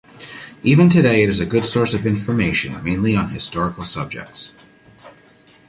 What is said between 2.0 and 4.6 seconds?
information, mainly on historical subjects.